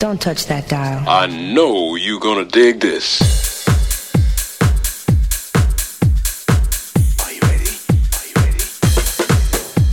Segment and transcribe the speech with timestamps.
[0.00, 1.06] Don't touch that dial.
[1.06, 3.20] I know you're gonna dig this.
[7.20, 7.68] Are You're you ready?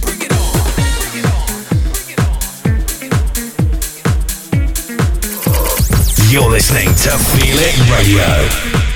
[0.04, 0.47] Bring it on,
[0.96, 1.59] bring it on,
[1.91, 3.35] bring it on, bring it on,
[4.49, 4.88] bring it
[5.46, 8.87] on You're listening to Feel It Radio.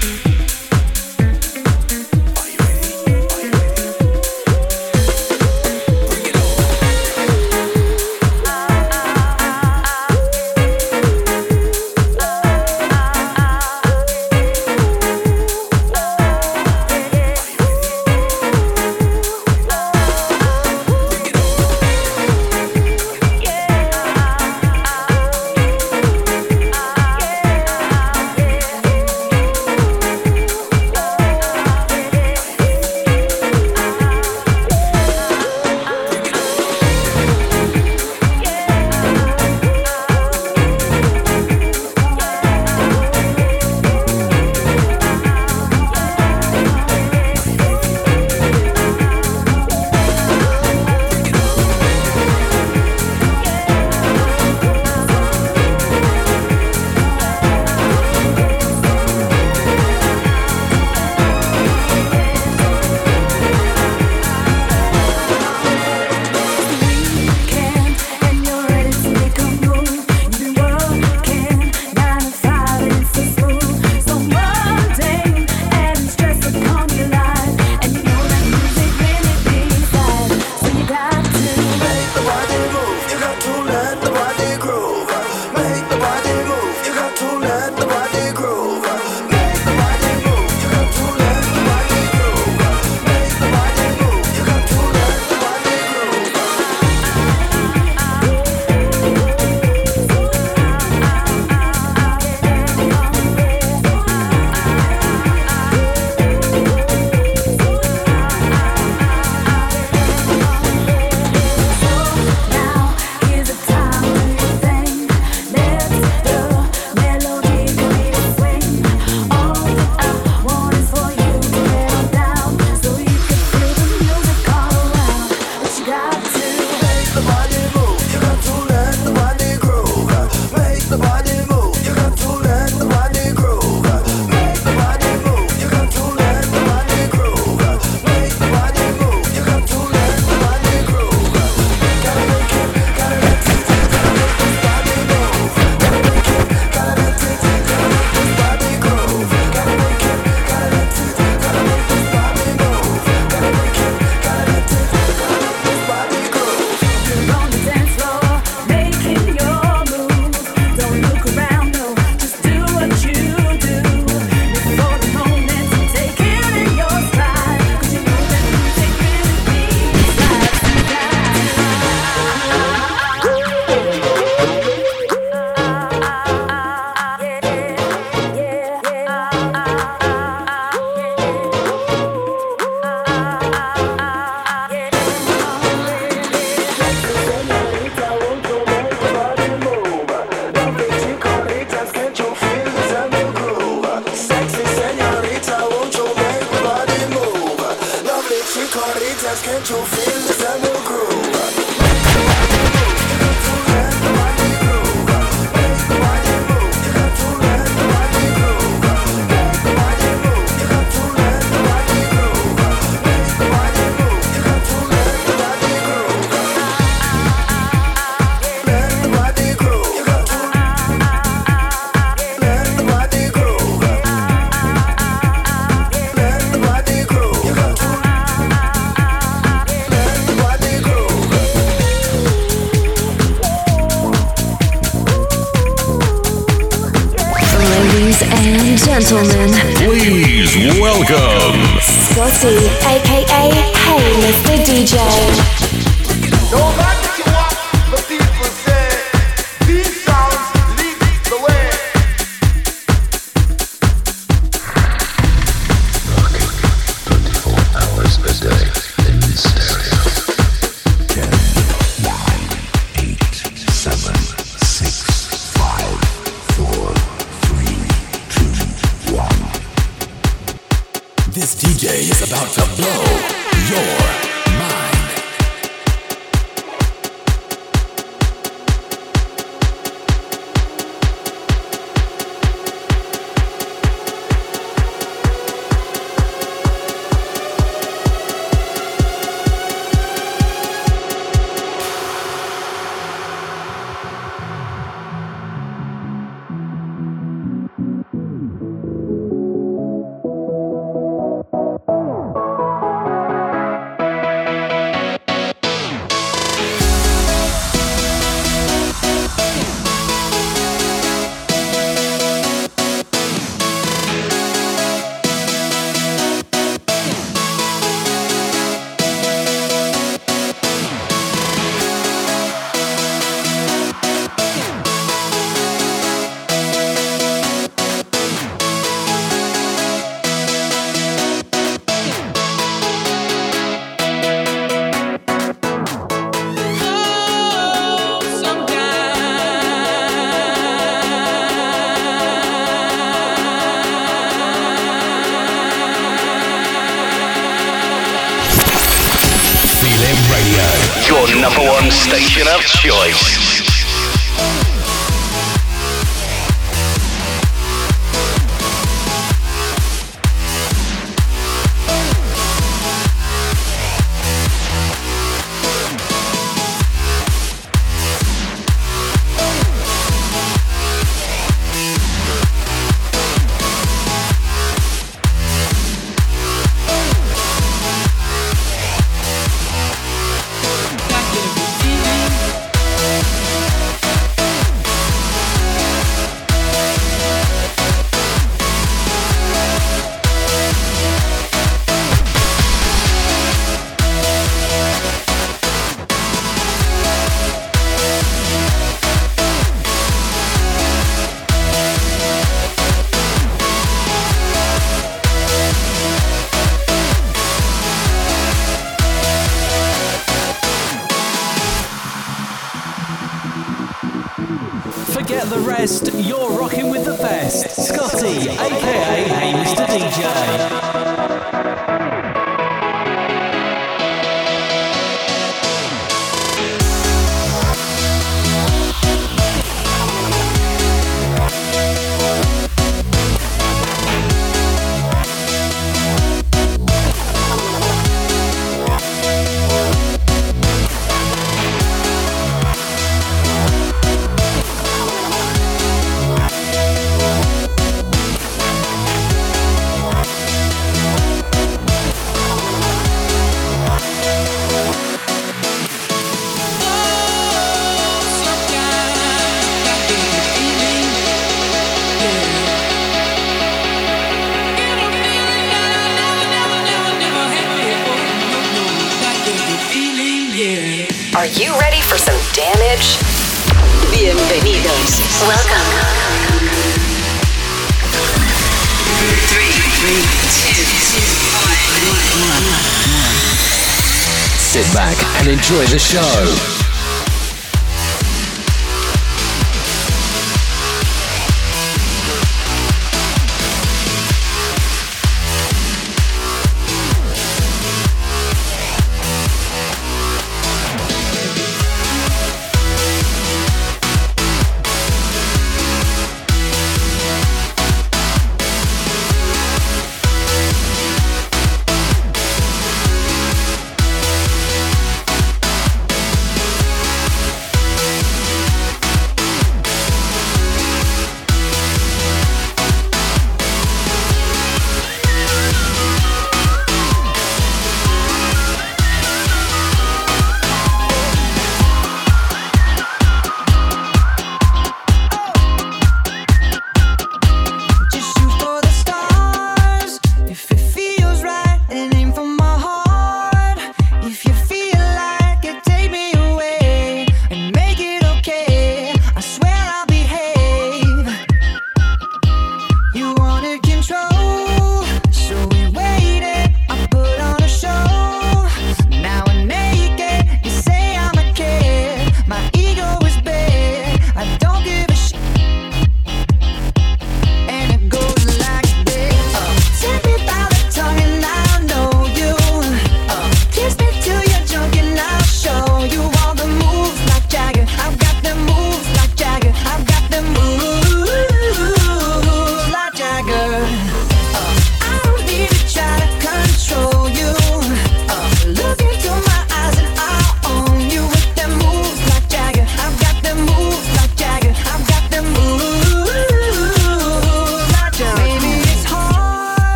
[485.71, 486.80] Enjoy the show.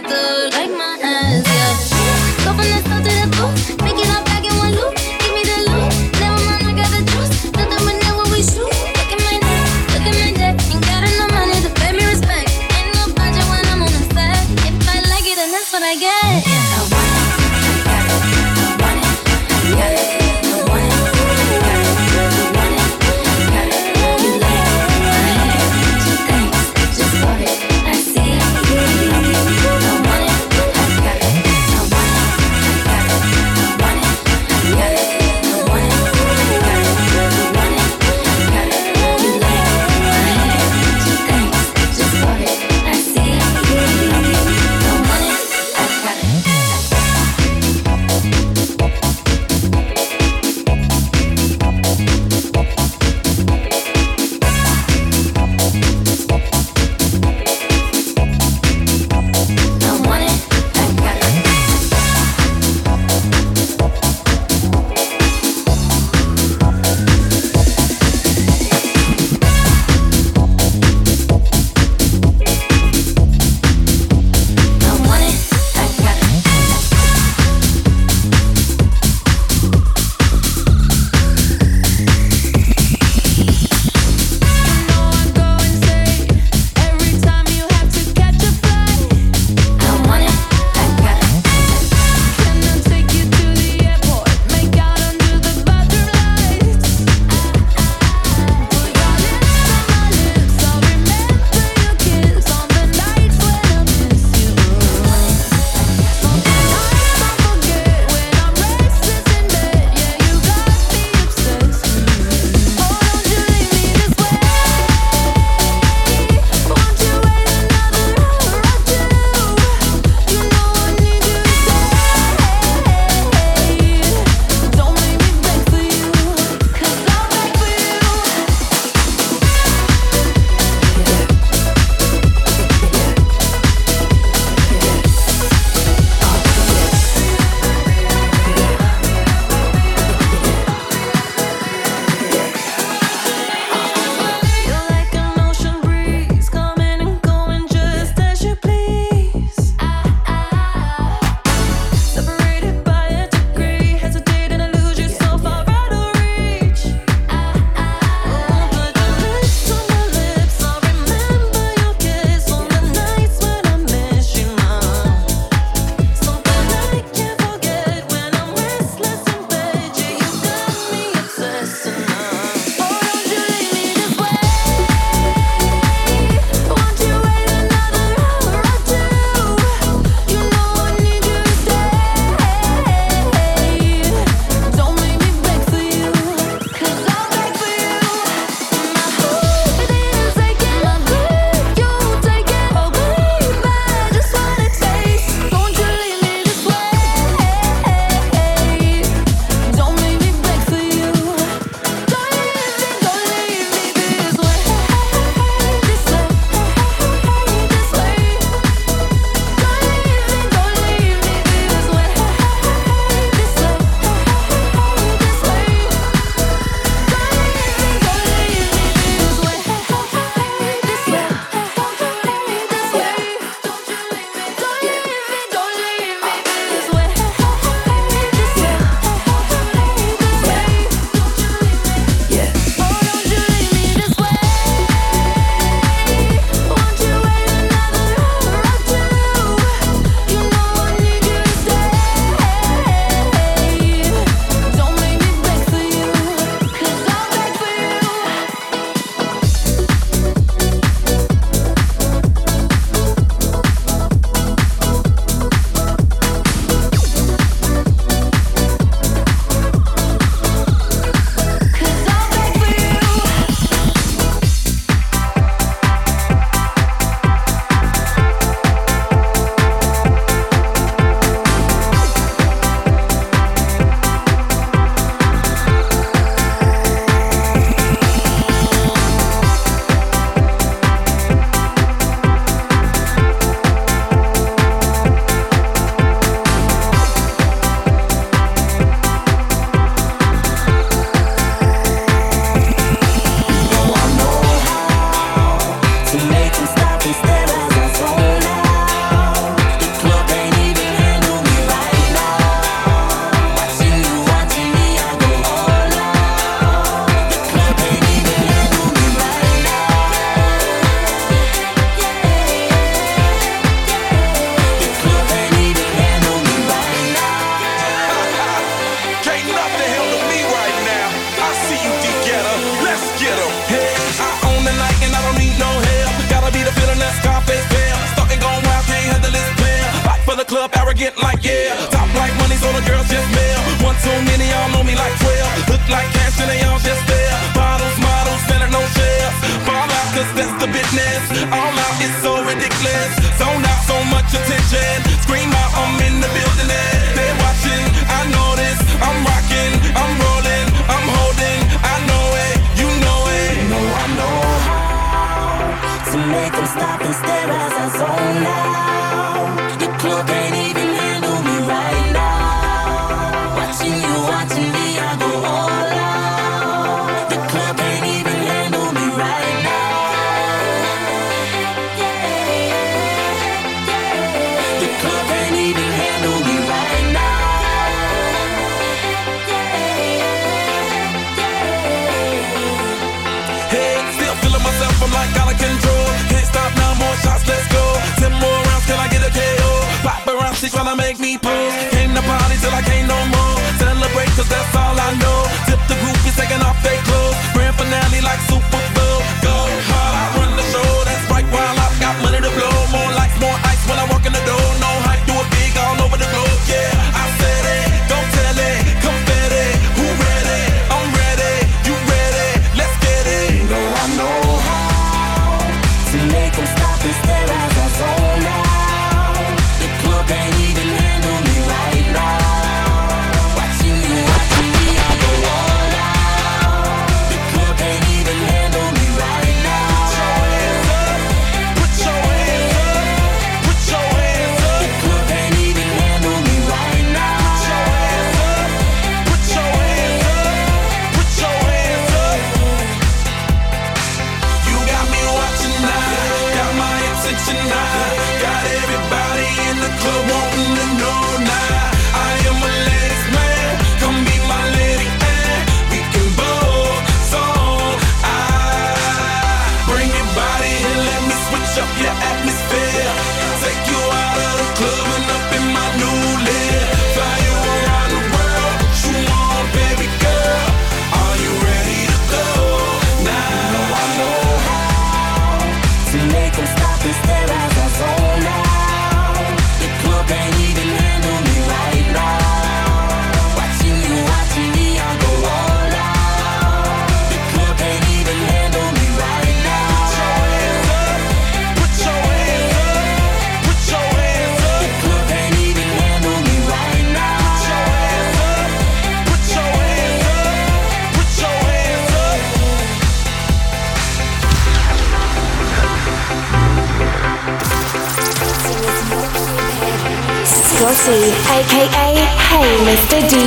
[0.00, 0.41] back the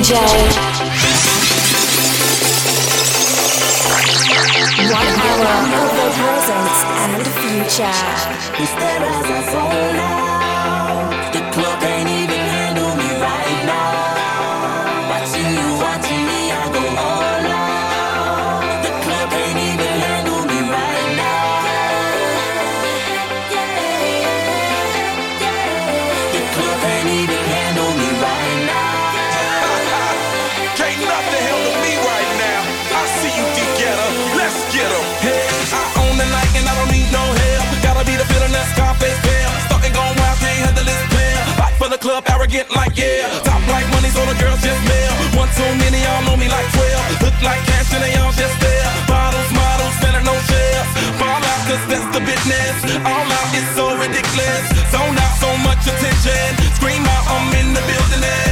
[0.06, 0.14] DJ.
[4.92, 8.35] One hour of the present and future.
[45.36, 47.22] One too many, y'all know me like 12.
[47.28, 48.88] Look like cash and they all just there.
[49.04, 50.88] Bottles, models, better no shares.
[51.20, 52.76] Fall out, cause that's the business.
[53.04, 54.64] All out is so ridiculous.
[54.96, 56.56] Zone out so much attention.
[56.80, 58.22] Scream out, I'm in the building.
[58.24, 58.45] Now.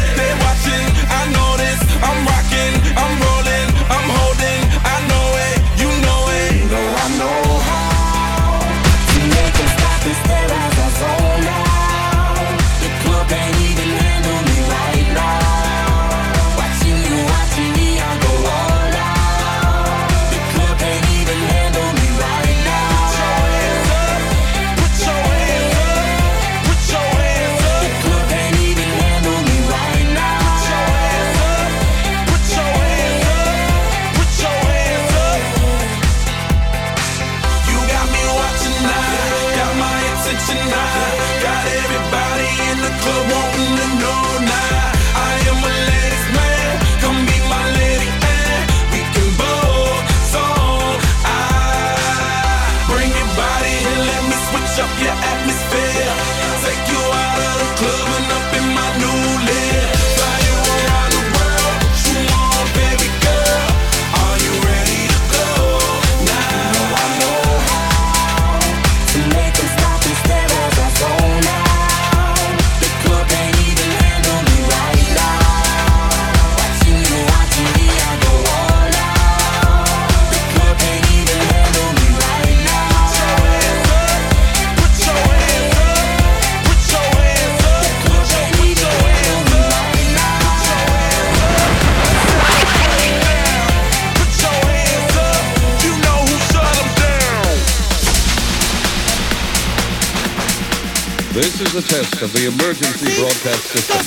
[101.54, 104.02] This is a test of the emergency broadcast system.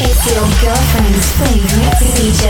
[0.00, 2.40] It's your girlfriend's favorite DJ.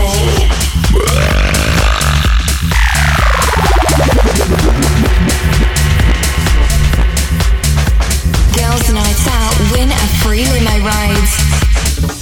[8.55, 12.14] Girls' nights out win a free limo ride.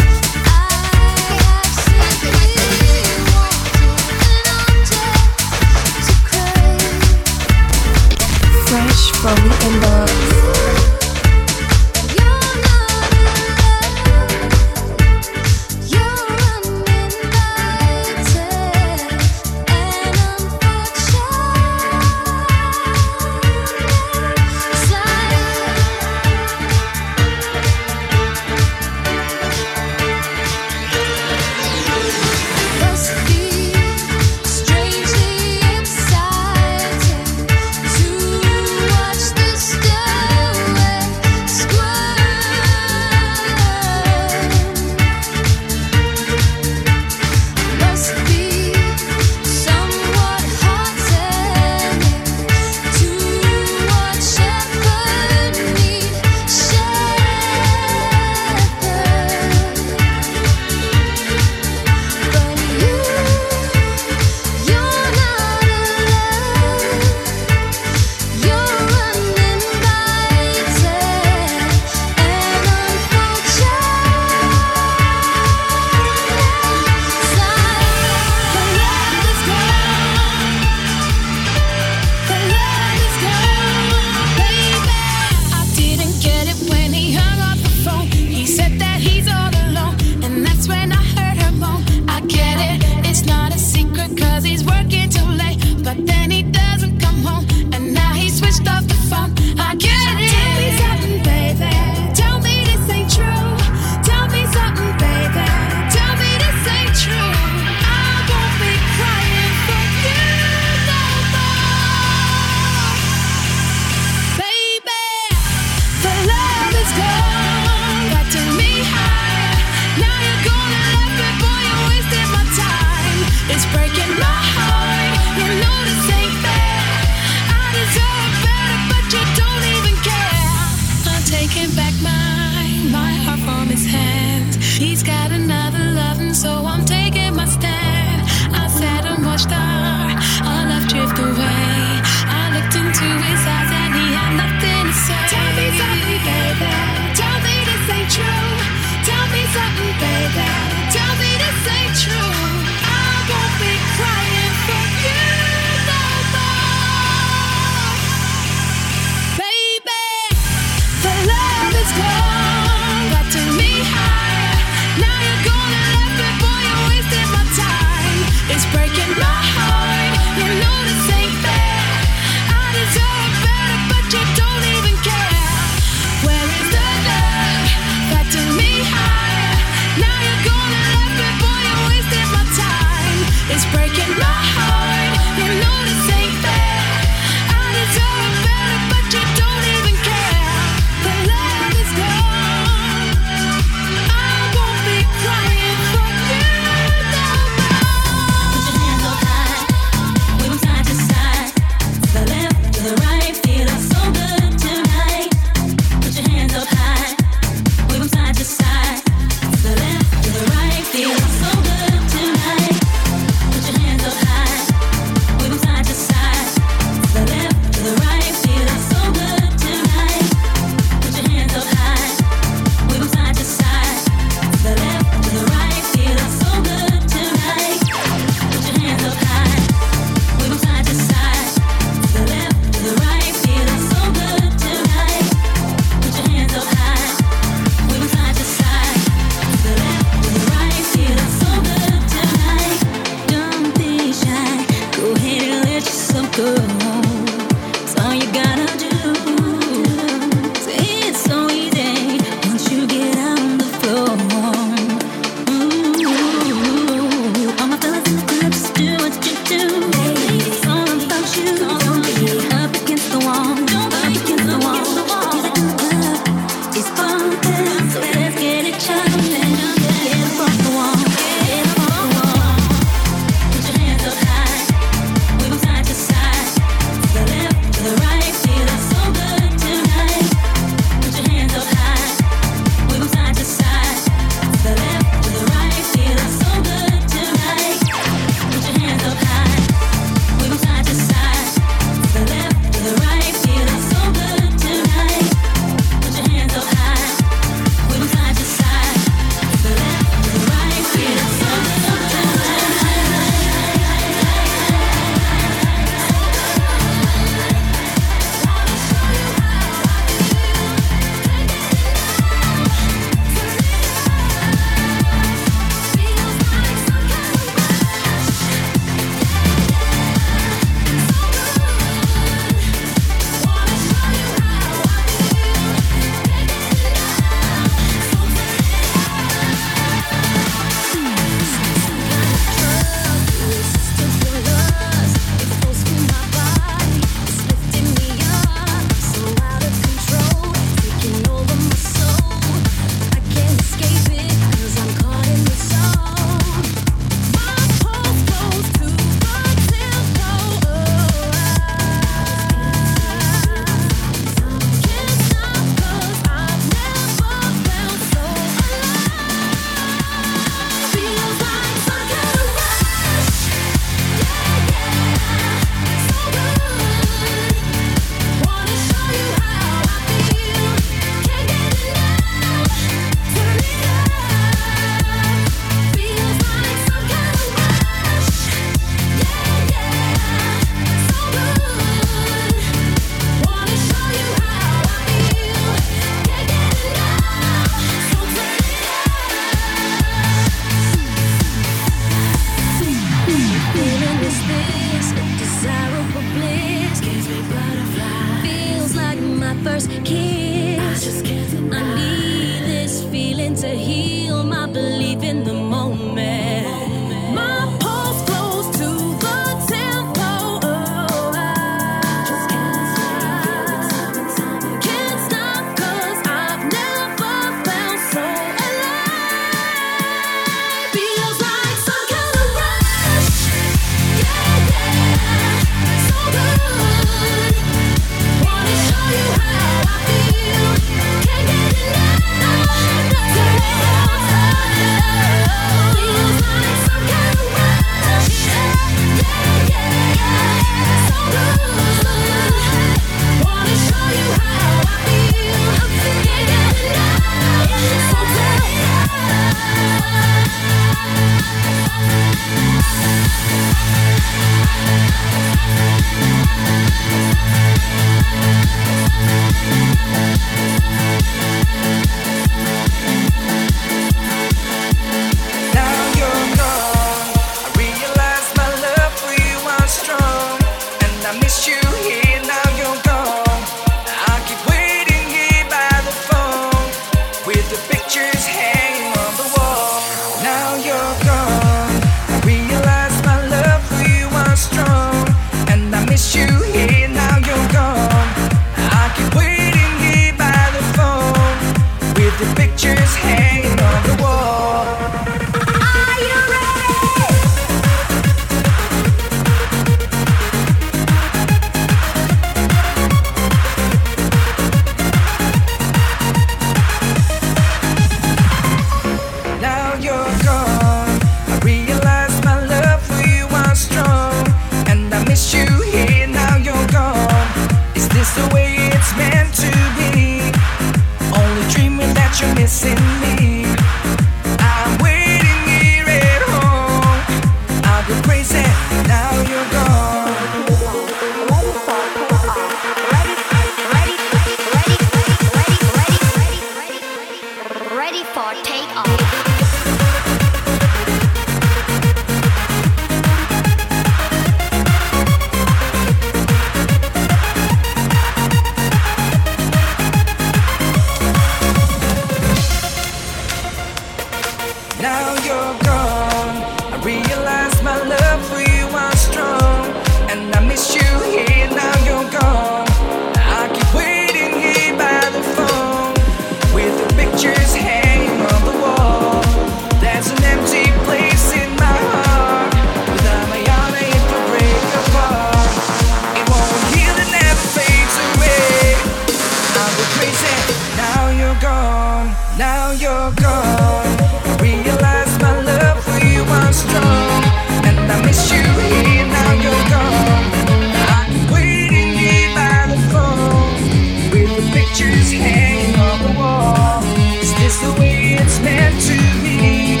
[594.80, 597.02] pictures hanging on the wall.
[597.42, 600.00] Is this the way it's meant to be?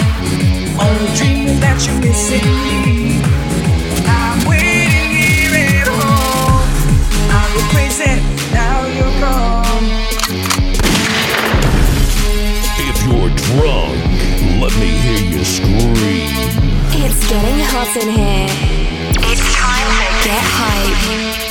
[0.80, 3.20] Only dreaming that you're missing me.
[4.08, 6.64] I'm waiting here at home.
[7.28, 8.12] I go crazy,
[8.56, 9.86] now you're gone.
[12.88, 14.00] If you're drunk,
[14.62, 16.32] let me hear you scream.
[17.04, 18.48] It's getting hot in here.
[19.28, 21.49] It's time to get hype.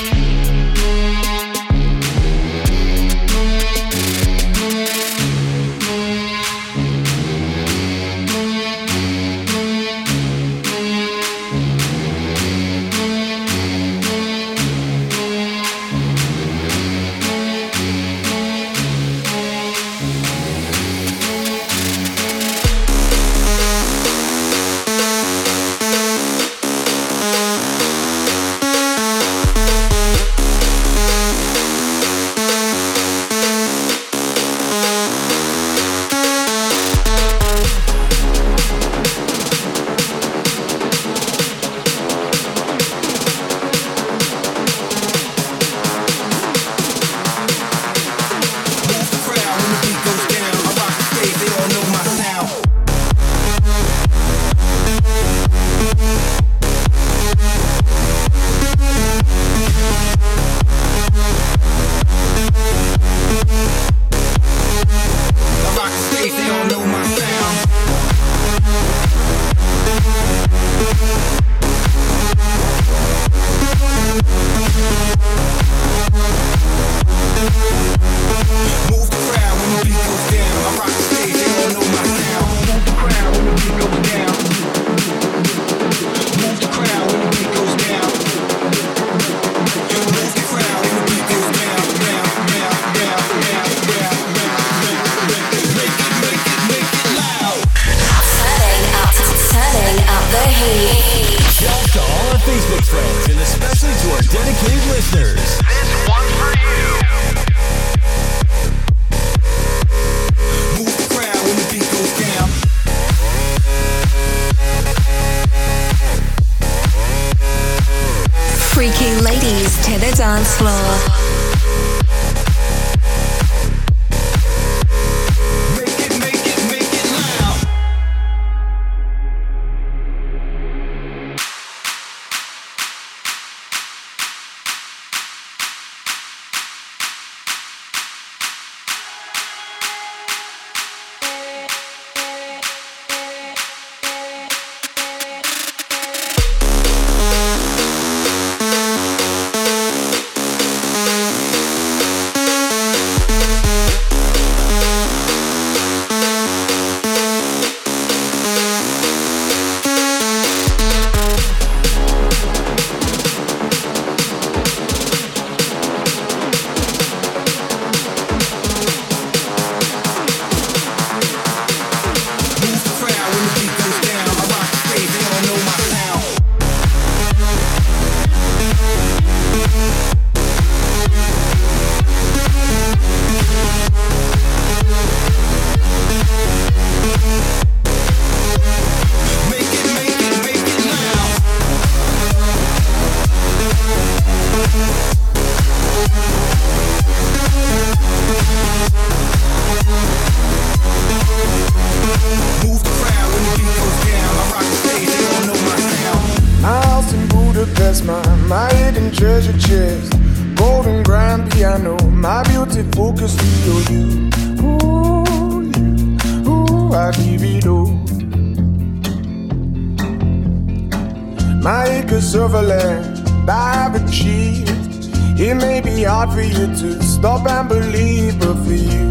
[226.32, 229.10] For you to stop and believe, but for you,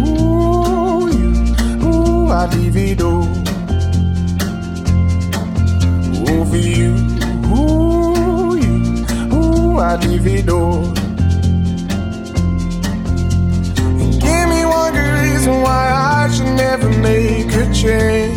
[0.00, 1.30] ooh, you,
[1.84, 3.24] ooh, I divido.
[6.28, 6.92] Ooh, for you,
[7.52, 8.74] ooh, you,
[9.34, 10.60] ooh, I divido.
[14.00, 18.33] And give me one good reason why I should never make a change.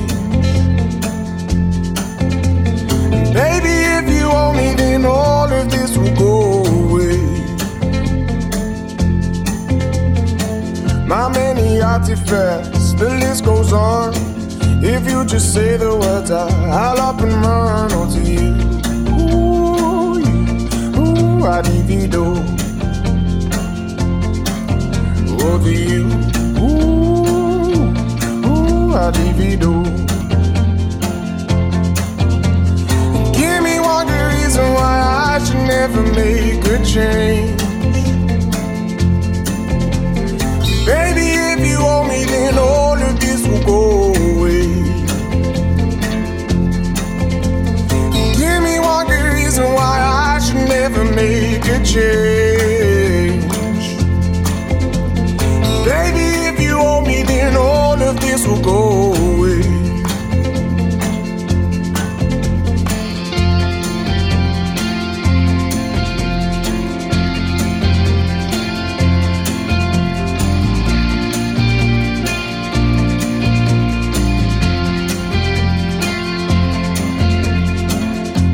[11.99, 14.13] Many artifacts, the list goes on.
[14.83, 18.55] If you just say the words, I'll up and run onto you.
[19.13, 20.45] Ooh, you,
[20.99, 22.37] ooh, I divido.
[25.41, 26.05] Over you,
[26.59, 27.93] ooh,
[28.47, 29.83] ooh, I divido.
[33.33, 37.66] Give me one good reason why I should never make a change.
[40.87, 44.67] Baby, if you owe me, then all of this will go away.
[48.39, 53.53] Give me one good reason why I should never make a change.
[55.91, 58.86] Baby, if you owe me, then all of this will go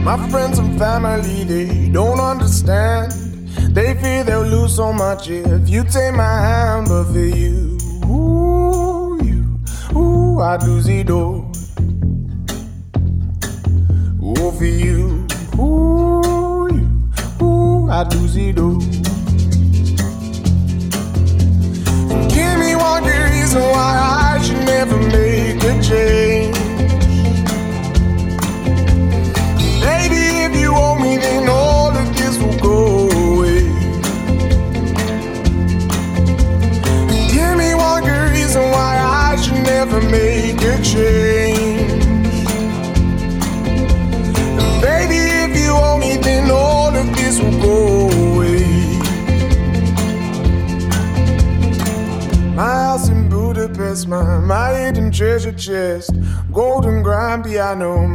[0.03, 3.13] My friends and family, they don't understand.
[3.73, 9.17] They fear they'll lose so much if you take my hand, but for you, ooh,
[9.23, 9.59] you,
[9.97, 11.21] ooh, I do zido.
[11.39, 11.42] Ooh,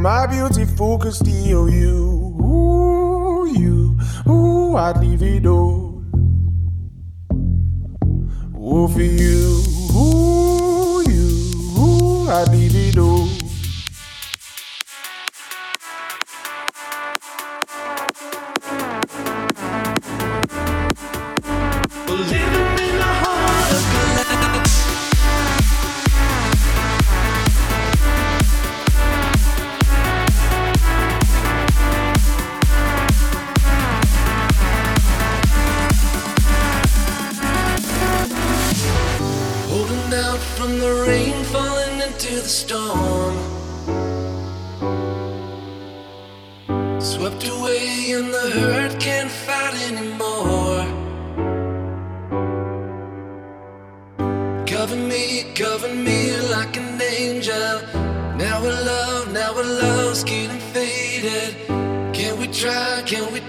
[0.02, 2.07] my beautiful Castillo, you,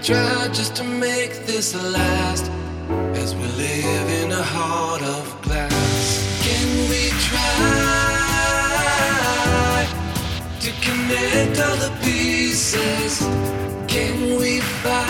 [0.02, 2.50] try, just to make this last?
[3.14, 6.40] As we live in a heart of glass.
[6.42, 7.46] Can we try
[10.60, 13.20] to connect all the pieces?
[13.88, 15.00] Can we fight?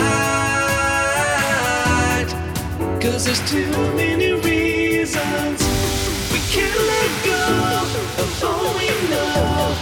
[3.00, 5.62] Cause there's too many reasons
[6.32, 7.44] we can't let go
[8.22, 9.74] of all we know.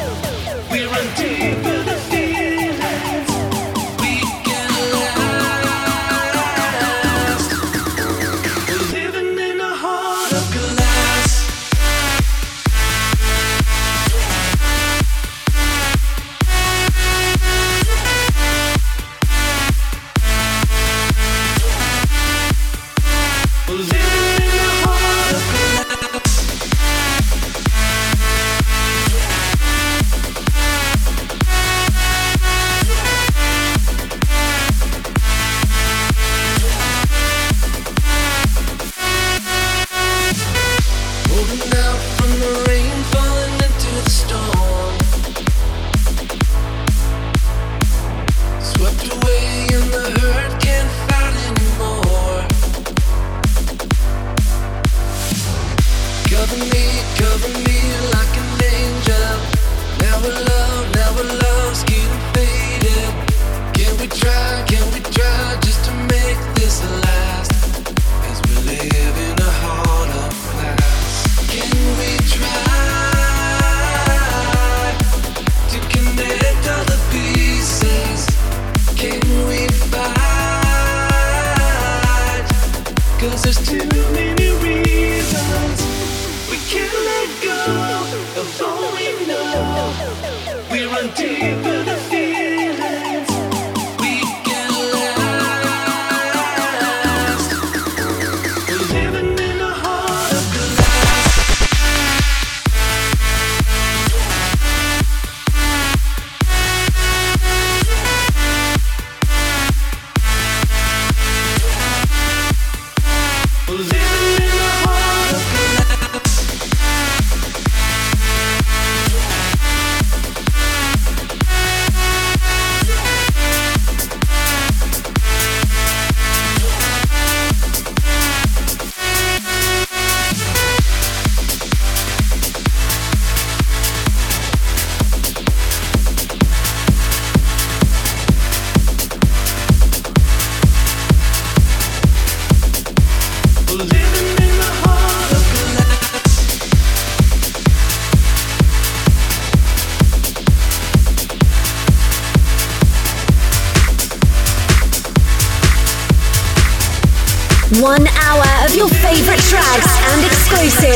[0.70, 1.78] We run deep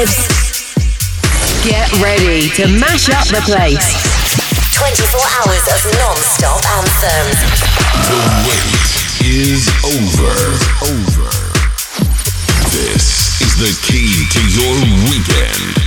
[0.02, 0.74] exclusives.
[1.64, 4.02] Get ready to mash up the place.
[4.74, 7.38] 24 hours of non-stop anthems.
[8.10, 8.82] The wait
[9.22, 10.34] is over.
[10.82, 11.30] Over.
[12.70, 14.74] This is the key to your
[15.08, 15.78] weekend.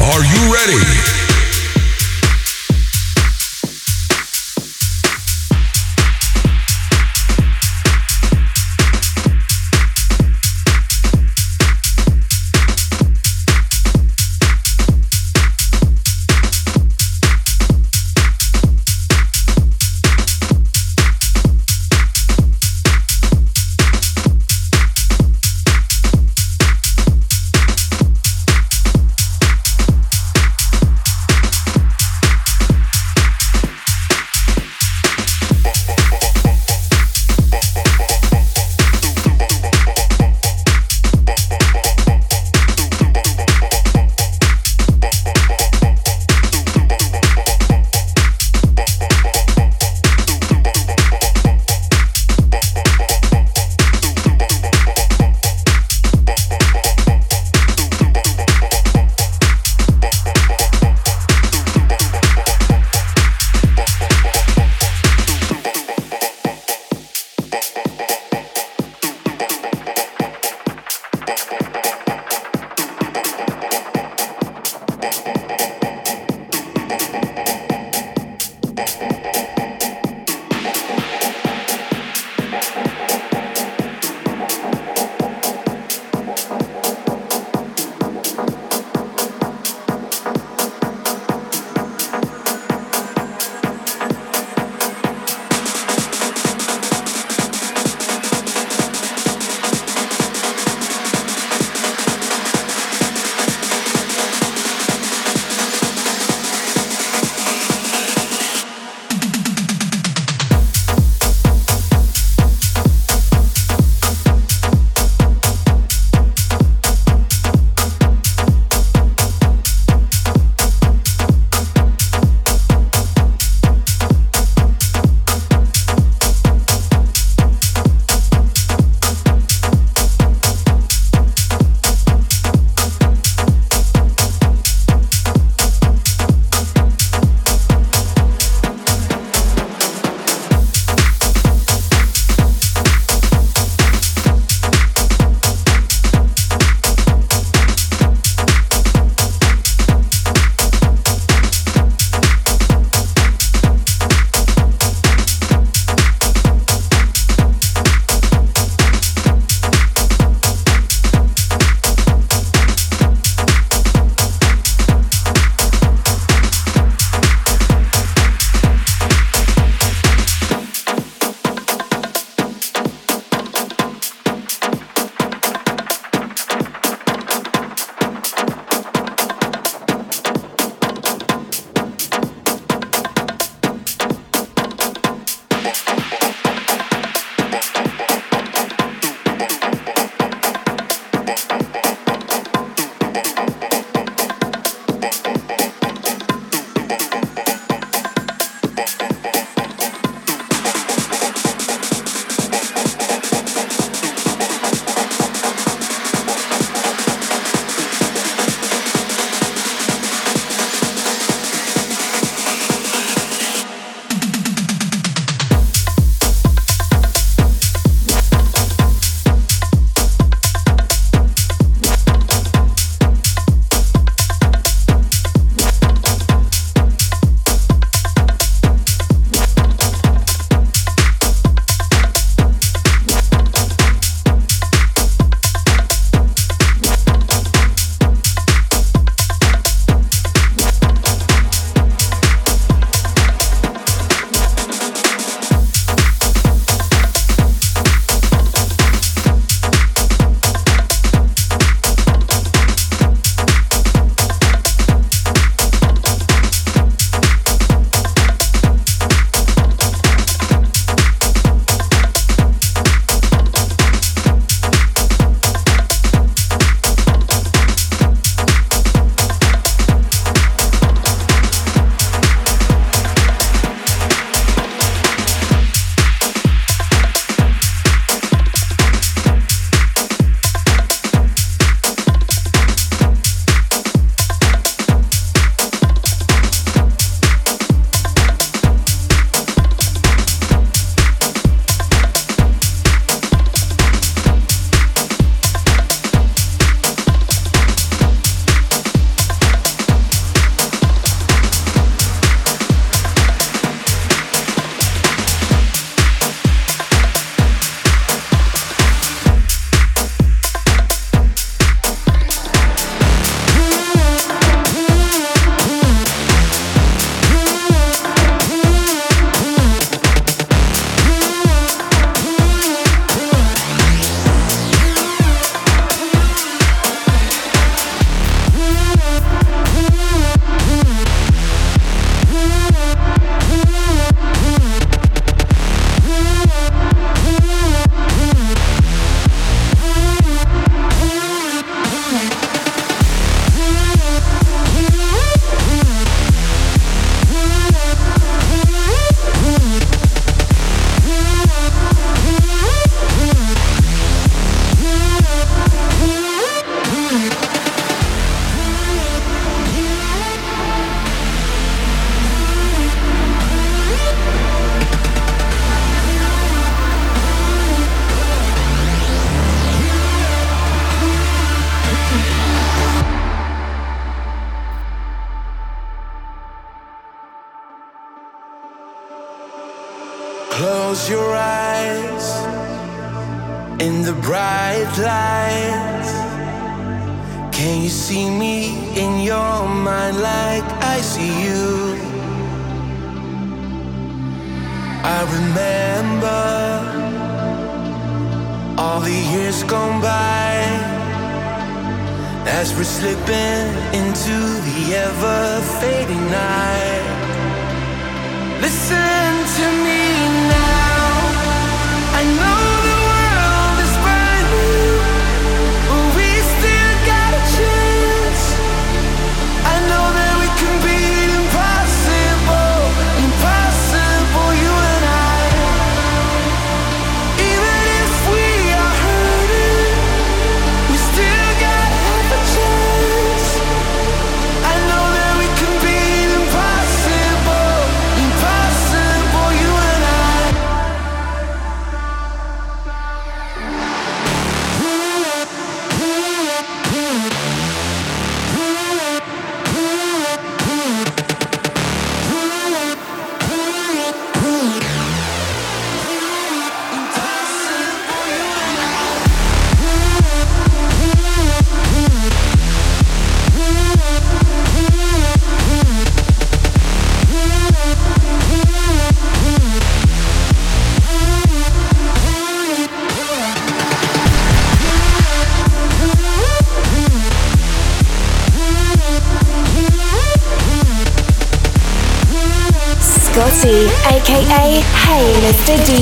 [0.00, 1.29] Are you ready?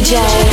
[0.08, 0.47] DJ.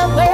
[0.00, 0.29] Thank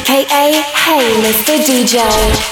[0.00, 1.58] aka Hey Mr.
[1.66, 2.49] DJ.